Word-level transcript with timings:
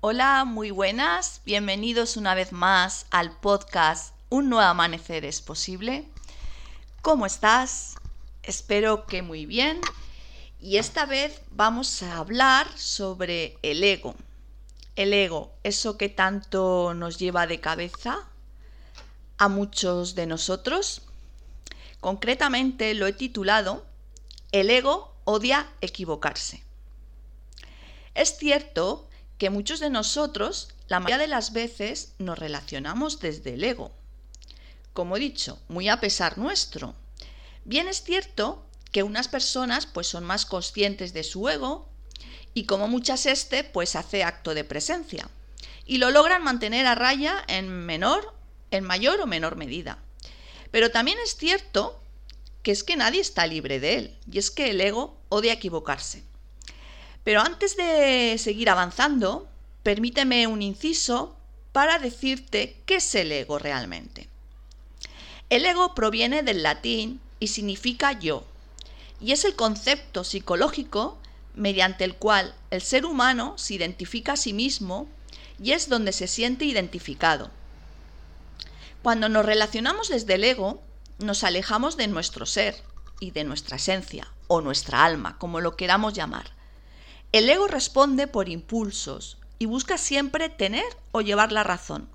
Hola, 0.00 0.44
muy 0.44 0.70
buenas. 0.70 1.40
Bienvenidos 1.44 2.16
una 2.16 2.36
vez 2.36 2.52
más 2.52 3.06
al 3.10 3.36
podcast 3.40 4.14
Un 4.28 4.48
nuevo 4.48 4.64
amanecer 4.64 5.24
es 5.24 5.42
posible. 5.42 6.06
¿Cómo 7.02 7.26
estás? 7.26 7.96
Espero 8.44 9.06
que 9.06 9.22
muy 9.22 9.44
bien. 9.44 9.80
Y 10.60 10.76
esta 10.76 11.04
vez 11.04 11.40
vamos 11.50 12.04
a 12.04 12.18
hablar 12.18 12.68
sobre 12.78 13.58
el 13.62 13.82
ego. 13.82 14.14
El 14.94 15.12
ego, 15.12 15.50
eso 15.64 15.98
que 15.98 16.08
tanto 16.08 16.94
nos 16.94 17.18
lleva 17.18 17.48
de 17.48 17.58
cabeza 17.58 18.20
a 19.36 19.48
muchos 19.48 20.14
de 20.14 20.26
nosotros. 20.26 21.02
Concretamente 21.98 22.94
lo 22.94 23.08
he 23.08 23.12
titulado 23.12 23.84
El 24.52 24.70
ego 24.70 25.12
odia 25.24 25.68
equivocarse. 25.80 26.62
Es 28.14 28.38
cierto 28.38 29.07
que 29.38 29.50
muchos 29.50 29.80
de 29.80 29.88
nosotros, 29.88 30.68
la 30.88 31.00
mayoría 31.00 31.18
de 31.18 31.28
las 31.28 31.52
veces, 31.52 32.14
nos 32.18 32.38
relacionamos 32.38 33.20
desde 33.20 33.54
el 33.54 33.64
ego. 33.64 33.92
Como 34.92 35.16
he 35.16 35.20
dicho, 35.20 35.60
muy 35.68 35.88
a 35.88 36.00
pesar 36.00 36.38
nuestro. 36.38 36.94
Bien 37.64 37.86
es 37.88 38.02
cierto 38.02 38.66
que 38.90 39.04
unas 39.04 39.28
personas 39.28 39.86
pues 39.86 40.08
son 40.08 40.24
más 40.24 40.44
conscientes 40.44 41.12
de 41.12 41.22
su 41.22 41.48
ego 41.48 41.88
y 42.52 42.64
como 42.64 42.88
muchas 42.88 43.26
este 43.26 43.62
pues 43.62 43.94
hace 43.94 44.24
acto 44.24 44.54
de 44.54 44.64
presencia 44.64 45.28
y 45.86 45.98
lo 45.98 46.10
logran 46.10 46.42
mantener 46.42 46.86
a 46.86 46.94
raya 46.94 47.44
en 47.48 47.68
menor, 47.68 48.34
en 48.70 48.84
mayor 48.84 49.20
o 49.20 49.26
menor 49.26 49.56
medida. 49.56 49.98
Pero 50.70 50.90
también 50.90 51.18
es 51.24 51.36
cierto 51.36 52.00
que 52.62 52.72
es 52.72 52.84
que 52.84 52.96
nadie 52.96 53.20
está 53.20 53.46
libre 53.46 53.80
de 53.80 53.94
él 53.94 54.18
y 54.30 54.38
es 54.38 54.50
que 54.50 54.70
el 54.70 54.80
ego 54.80 55.16
odia 55.28 55.52
equivocarse. 55.52 56.24
Pero 57.28 57.42
antes 57.42 57.76
de 57.76 58.36
seguir 58.38 58.70
avanzando, 58.70 59.46
permíteme 59.82 60.46
un 60.46 60.62
inciso 60.62 61.36
para 61.72 61.98
decirte 61.98 62.80
qué 62.86 62.94
es 62.94 63.14
el 63.14 63.30
ego 63.30 63.58
realmente. 63.58 64.30
El 65.50 65.66
ego 65.66 65.94
proviene 65.94 66.42
del 66.42 66.62
latín 66.62 67.20
y 67.38 67.48
significa 67.48 68.18
yo, 68.18 68.44
y 69.20 69.32
es 69.32 69.44
el 69.44 69.56
concepto 69.56 70.24
psicológico 70.24 71.18
mediante 71.54 72.04
el 72.04 72.14
cual 72.14 72.54
el 72.70 72.80
ser 72.80 73.04
humano 73.04 73.58
se 73.58 73.74
identifica 73.74 74.32
a 74.32 74.36
sí 74.38 74.54
mismo 74.54 75.06
y 75.62 75.72
es 75.72 75.90
donde 75.90 76.12
se 76.12 76.28
siente 76.28 76.64
identificado. 76.64 77.50
Cuando 79.02 79.28
nos 79.28 79.44
relacionamos 79.44 80.08
desde 80.08 80.36
el 80.36 80.44
ego, 80.44 80.82
nos 81.18 81.44
alejamos 81.44 81.98
de 81.98 82.06
nuestro 82.06 82.46
ser 82.46 82.82
y 83.20 83.32
de 83.32 83.44
nuestra 83.44 83.76
esencia 83.76 84.28
o 84.46 84.62
nuestra 84.62 85.04
alma, 85.04 85.36
como 85.36 85.60
lo 85.60 85.76
queramos 85.76 86.14
llamar. 86.14 86.56
El 87.30 87.50
ego 87.50 87.66
responde 87.66 88.26
por 88.26 88.48
impulsos 88.48 89.36
y 89.58 89.66
busca 89.66 89.98
siempre 89.98 90.48
tener 90.48 90.86
o 91.12 91.20
llevar 91.20 91.52
la 91.52 91.62
razón. 91.62 92.08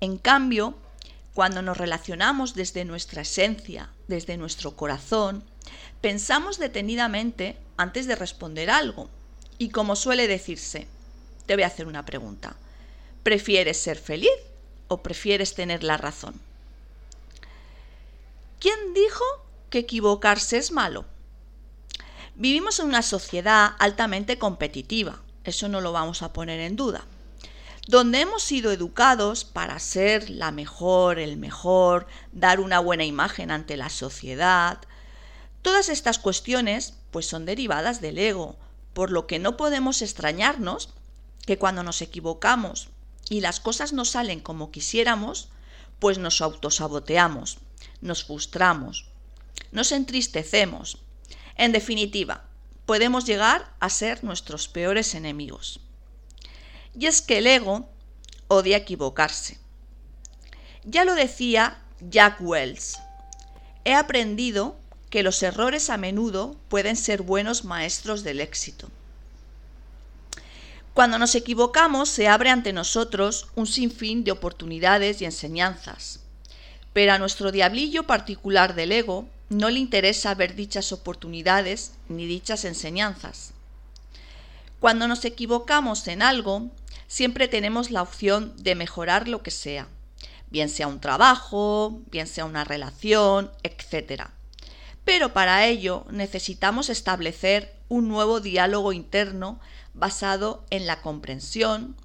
En 0.00 0.18
cambio, 0.18 0.74
cuando 1.32 1.62
nos 1.62 1.76
relacionamos 1.76 2.54
desde 2.54 2.84
nuestra 2.84 3.22
esencia, 3.22 3.90
desde 4.08 4.36
nuestro 4.36 4.74
corazón, 4.74 5.44
pensamos 6.00 6.58
detenidamente 6.58 7.56
antes 7.76 8.08
de 8.08 8.16
responder 8.16 8.70
algo. 8.70 9.08
Y 9.58 9.68
como 9.68 9.94
suele 9.94 10.26
decirse, 10.26 10.88
te 11.46 11.54
voy 11.54 11.62
a 11.62 11.68
hacer 11.68 11.86
una 11.86 12.04
pregunta. 12.04 12.56
¿Prefieres 13.22 13.76
ser 13.76 13.98
feliz 13.98 14.30
o 14.88 15.02
prefieres 15.02 15.54
tener 15.54 15.84
la 15.84 15.96
razón? 15.96 16.34
¿Quién 18.58 18.92
dijo 18.92 19.24
que 19.70 19.78
equivocarse 19.78 20.56
es 20.56 20.72
malo? 20.72 21.04
Vivimos 22.40 22.78
en 22.78 22.86
una 22.86 23.02
sociedad 23.02 23.72
altamente 23.80 24.38
competitiva, 24.38 25.20
eso 25.42 25.68
no 25.68 25.80
lo 25.80 25.90
vamos 25.90 26.22
a 26.22 26.32
poner 26.32 26.60
en 26.60 26.76
duda, 26.76 27.04
donde 27.88 28.20
hemos 28.20 28.44
sido 28.44 28.70
educados 28.70 29.44
para 29.44 29.76
ser 29.80 30.30
la 30.30 30.52
mejor, 30.52 31.18
el 31.18 31.36
mejor, 31.36 32.06
dar 32.30 32.60
una 32.60 32.78
buena 32.78 33.04
imagen 33.04 33.50
ante 33.50 33.76
la 33.76 33.88
sociedad. 33.88 34.78
Todas 35.62 35.88
estas 35.88 36.20
cuestiones 36.20 36.94
pues 37.10 37.26
son 37.26 37.44
derivadas 37.44 38.00
del 38.00 38.18
ego, 38.18 38.54
por 38.92 39.10
lo 39.10 39.26
que 39.26 39.40
no 39.40 39.56
podemos 39.56 40.00
extrañarnos 40.00 40.90
que 41.44 41.58
cuando 41.58 41.82
nos 41.82 42.02
equivocamos 42.02 42.88
y 43.28 43.40
las 43.40 43.58
cosas 43.58 43.92
no 43.92 44.04
salen 44.04 44.38
como 44.38 44.70
quisiéramos, 44.70 45.48
pues 45.98 46.18
nos 46.18 46.40
autosaboteamos, 46.40 47.58
nos 48.00 48.22
frustramos, 48.22 49.06
nos 49.72 49.90
entristecemos, 49.90 50.98
en 51.58 51.72
definitiva, 51.72 52.44
podemos 52.86 53.26
llegar 53.26 53.70
a 53.80 53.90
ser 53.90 54.24
nuestros 54.24 54.68
peores 54.68 55.14
enemigos. 55.14 55.80
Y 56.98 57.06
es 57.06 57.20
que 57.20 57.38
el 57.38 57.46
ego 57.46 57.88
odia 58.46 58.78
equivocarse. 58.78 59.58
Ya 60.84 61.04
lo 61.04 61.14
decía 61.14 61.82
Jack 62.00 62.38
Wells. 62.40 62.98
He 63.84 63.92
aprendido 63.92 64.76
que 65.10 65.22
los 65.22 65.42
errores 65.42 65.90
a 65.90 65.96
menudo 65.96 66.56
pueden 66.68 66.96
ser 66.96 67.22
buenos 67.22 67.64
maestros 67.64 68.22
del 68.22 68.40
éxito. 68.40 68.88
Cuando 70.94 71.18
nos 71.18 71.34
equivocamos 71.34 72.08
se 72.08 72.28
abre 72.28 72.50
ante 72.50 72.72
nosotros 72.72 73.48
un 73.54 73.66
sinfín 73.66 74.24
de 74.24 74.32
oportunidades 74.32 75.20
y 75.20 75.24
enseñanzas. 75.24 76.20
Pero 76.92 77.12
a 77.12 77.18
nuestro 77.18 77.52
diablillo 77.52 78.04
particular 78.04 78.74
del 78.74 78.92
ego 78.92 79.28
no 79.48 79.70
le 79.70 79.78
interesa 79.78 80.34
ver 80.34 80.54
dichas 80.54 80.92
oportunidades 80.92 81.92
ni 82.08 82.26
dichas 82.26 82.64
enseñanzas. 82.64 83.52
Cuando 84.80 85.08
nos 85.08 85.24
equivocamos 85.24 86.06
en 86.06 86.22
algo, 86.22 86.70
siempre 87.06 87.48
tenemos 87.48 87.90
la 87.90 88.02
opción 88.02 88.54
de 88.56 88.74
mejorar 88.74 89.26
lo 89.26 89.42
que 89.42 89.50
sea, 89.50 89.88
bien 90.50 90.68
sea 90.68 90.86
un 90.86 91.00
trabajo, 91.00 92.00
bien 92.10 92.26
sea 92.26 92.44
una 92.44 92.64
relación, 92.64 93.50
etc. 93.62 94.24
Pero 95.04 95.32
para 95.32 95.66
ello 95.66 96.06
necesitamos 96.10 96.90
establecer 96.90 97.74
un 97.88 98.08
nuevo 98.08 98.40
diálogo 98.40 98.92
interno 98.92 99.58
basado 99.94 100.64
en 100.70 100.86
la 100.86 101.00
comprensión, 101.00 101.96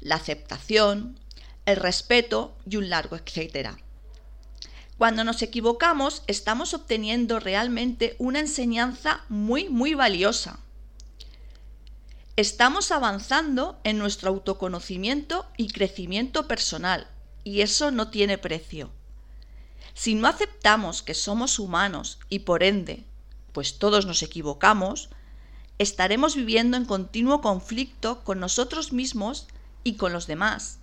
la 0.00 0.16
aceptación, 0.16 1.18
el 1.66 1.76
respeto 1.76 2.56
y 2.68 2.76
un 2.76 2.90
largo 2.90 3.16
etcétera. 3.16 3.78
Cuando 5.00 5.24
nos 5.24 5.40
equivocamos, 5.40 6.22
estamos 6.26 6.74
obteniendo 6.74 7.40
realmente 7.40 8.16
una 8.18 8.38
enseñanza 8.38 9.24
muy, 9.30 9.70
muy 9.70 9.94
valiosa. 9.94 10.60
Estamos 12.36 12.92
avanzando 12.92 13.80
en 13.82 13.96
nuestro 13.96 14.28
autoconocimiento 14.28 15.46
y 15.56 15.68
crecimiento 15.68 16.46
personal, 16.46 17.08
y 17.44 17.62
eso 17.62 17.90
no 17.90 18.10
tiene 18.10 18.36
precio. 18.36 18.90
Si 19.94 20.14
no 20.14 20.28
aceptamos 20.28 21.02
que 21.02 21.14
somos 21.14 21.58
humanos 21.58 22.18
y 22.28 22.40
por 22.40 22.62
ende, 22.62 23.02
pues 23.54 23.78
todos 23.78 24.04
nos 24.04 24.22
equivocamos, 24.22 25.08
estaremos 25.78 26.36
viviendo 26.36 26.76
en 26.76 26.84
continuo 26.84 27.40
conflicto 27.40 28.22
con 28.22 28.38
nosotros 28.38 28.92
mismos 28.92 29.46
y 29.82 29.94
con 29.94 30.12
los 30.12 30.26
demás. 30.26 30.78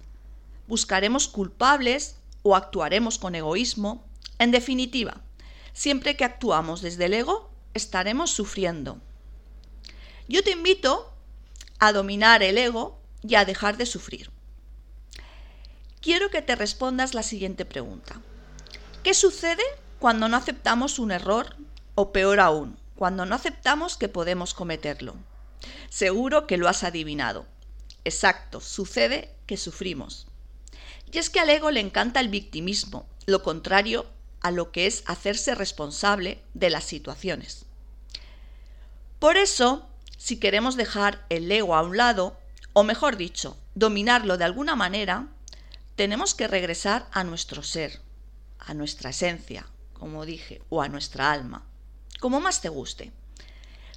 Buscaremos 0.67 1.27
culpables 1.27 2.15
o 2.41 2.55
actuaremos 2.55 3.19
con 3.19 3.35
egoísmo 3.35 4.06
en 4.39 4.51
definitiva, 4.51 5.21
siempre 5.73 6.15
que 6.15 6.25
actuamos 6.25 6.81
desde 6.81 7.05
el 7.05 7.13
ego, 7.13 7.49
estaremos 7.73 8.31
sufriendo. 8.31 8.99
Yo 10.27 10.43
te 10.43 10.51
invito 10.51 11.13
a 11.79 11.91
dominar 11.93 12.43
el 12.43 12.57
ego 12.57 12.99
y 13.21 13.35
a 13.35 13.45
dejar 13.45 13.77
de 13.77 13.85
sufrir. 13.85 14.29
Quiero 16.01 16.29
que 16.29 16.41
te 16.41 16.55
respondas 16.55 17.13
la 17.13 17.23
siguiente 17.23 17.65
pregunta. 17.65 18.21
¿Qué 19.03 19.13
sucede 19.13 19.63
cuando 19.99 20.27
no 20.27 20.37
aceptamos 20.37 20.99
un 20.99 21.11
error 21.11 21.55
o 21.95 22.11
peor 22.11 22.39
aún, 22.39 22.77
cuando 22.95 23.25
no 23.25 23.35
aceptamos 23.35 23.97
que 23.97 24.09
podemos 24.09 24.53
cometerlo? 24.53 25.15
Seguro 25.89 26.45
que 26.45 26.57
lo 26.57 26.67
has 26.67 26.83
adivinado. 26.83 27.45
Exacto, 28.03 28.61
sucede 28.61 29.33
que 29.45 29.57
sufrimos. 29.57 30.27
Y 31.11 31.17
es 31.17 31.29
que 31.29 31.39
al 31.39 31.49
ego 31.49 31.71
le 31.71 31.79
encanta 31.79 32.19
el 32.19 32.29
victimismo, 32.29 33.07
lo 33.25 33.43
contrario 33.43 34.05
a 34.41 34.51
lo 34.51 34.71
que 34.71 34.87
es 34.87 35.03
hacerse 35.05 35.55
responsable 35.55 36.41
de 36.53 36.69
las 36.69 36.83
situaciones. 36.83 37.65
Por 39.19 39.37
eso, 39.37 39.87
si 40.17 40.39
queremos 40.39 40.75
dejar 40.75 41.25
el 41.29 41.51
ego 41.51 41.75
a 41.75 41.81
un 41.81 41.97
lado, 41.97 42.37
o 42.73 42.83
mejor 42.83 43.17
dicho, 43.17 43.57
dominarlo 43.75 44.37
de 44.37 44.45
alguna 44.45 44.75
manera, 44.75 45.27
tenemos 45.95 46.35
que 46.35 46.47
regresar 46.47 47.07
a 47.11 47.23
nuestro 47.23 47.63
ser, 47.63 47.99
a 48.59 48.73
nuestra 48.73 49.09
esencia, 49.09 49.65
como 49.93 50.25
dije, 50.25 50.61
o 50.69 50.81
a 50.81 50.89
nuestra 50.89 51.31
alma, 51.31 51.65
como 52.19 52.39
más 52.39 52.61
te 52.61 52.69
guste. 52.69 53.11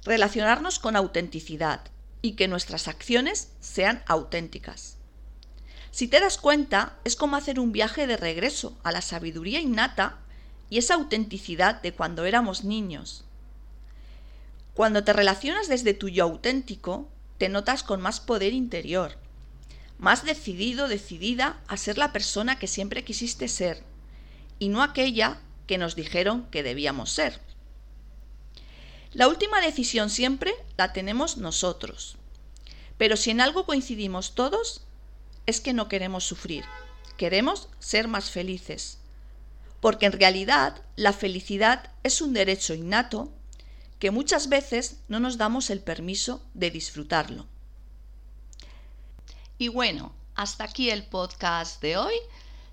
Relacionarnos 0.03 0.79
con 0.79 0.95
autenticidad 0.95 1.81
y 2.23 2.33
que 2.33 2.47
nuestras 2.47 2.87
acciones 2.87 3.49
sean 3.59 4.03
auténticas. 4.07 4.97
Si 5.91 6.07
te 6.07 6.19
das 6.19 6.37
cuenta, 6.37 6.97
es 7.03 7.15
como 7.15 7.35
hacer 7.35 7.59
un 7.59 7.71
viaje 7.71 8.07
de 8.07 8.17
regreso 8.17 8.77
a 8.83 8.91
la 8.91 9.01
sabiduría 9.01 9.59
innata 9.59 10.20
y 10.71 10.77
esa 10.77 10.95
autenticidad 10.95 11.81
de 11.81 11.91
cuando 11.91 12.25
éramos 12.25 12.63
niños. 12.63 13.25
Cuando 14.73 15.03
te 15.03 15.11
relacionas 15.11 15.67
desde 15.67 15.93
tu 15.93 16.07
yo 16.07 16.23
auténtico, 16.23 17.09
te 17.37 17.49
notas 17.49 17.83
con 17.83 18.01
más 18.01 18.19
poder 18.19 18.53
interior. 18.53 19.17
más 19.99 20.25
decidido, 20.25 20.87
decidida 20.87 21.61
a 21.67 21.77
ser 21.77 21.99
la 21.99 22.11
persona 22.11 22.57
que 22.57 22.65
siempre 22.65 23.03
quisiste 23.03 23.47
ser 23.47 23.83
y 24.57 24.69
no 24.69 24.81
aquella 24.81 25.39
que 25.67 25.77
nos 25.77 25.95
dijeron 25.95 26.47
que 26.49 26.63
debíamos 26.63 27.11
ser. 27.11 27.39
La 29.13 29.27
última 29.27 29.61
decisión 29.61 30.09
siempre 30.09 30.53
la 30.77 30.93
tenemos 30.93 31.37
nosotros. 31.37 32.17
Pero 32.97 33.17
si 33.17 33.29
en 33.29 33.41
algo 33.41 33.65
coincidimos 33.65 34.33
todos, 34.33 34.81
es 35.45 35.59
que 35.59 35.73
no 35.73 35.87
queremos 35.87 36.23
sufrir, 36.23 36.63
queremos 37.17 37.67
ser 37.79 38.07
más 38.07 38.31
felices. 38.31 39.00
Porque 39.81 40.05
en 40.05 40.13
realidad 40.13 40.81
la 40.95 41.11
felicidad 41.11 41.91
es 42.03 42.21
un 42.21 42.33
derecho 42.33 42.73
innato 42.73 43.33
que 43.99 44.11
muchas 44.11 44.49
veces 44.49 45.01
no 45.09 45.19
nos 45.19 45.37
damos 45.37 45.69
el 45.69 45.81
permiso 45.81 46.41
de 46.53 46.71
disfrutarlo. 46.71 47.45
Y 49.57 49.67
bueno, 49.67 50.13
hasta 50.35 50.63
aquí 50.63 50.89
el 50.89 51.03
podcast 51.03 51.81
de 51.81 51.97
hoy. 51.97 52.15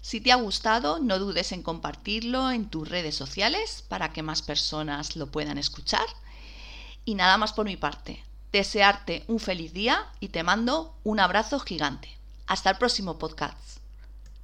Si 0.01 0.23
te 0.23 0.33
ha 0.33 0.37
gustado, 0.37 1.01
no 1.01 1.19
dudes 1.19 1.53
en 1.53 1.63
compartirlo 1.63 2.51
en 2.51 2.71
tus 2.71 2.89
redes 2.89 3.15
sociales 3.15 3.85
para 3.89 4.13
que 4.13 4.23
más 4.23 4.41
personas 4.41 5.17
lo 5.17 5.27
puedan 5.31 5.59
escuchar. 5.59 6.07
Y 7.05 7.15
nada 7.15 7.37
más 7.37 7.53
por 7.53 7.67
mi 7.67 7.77
parte. 7.77 8.25
Desearte 8.53 9.25
un 9.29 9.39
feliz 9.39 9.75
día 9.75 10.11
y 10.21 10.29
te 10.29 10.43
mando 10.43 10.97
un 11.05 11.21
abrazo 11.21 11.59
gigante. 11.59 12.09
Hasta 12.47 12.71
el 12.71 12.79
próximo 12.79 13.19
podcast. 13.19 13.81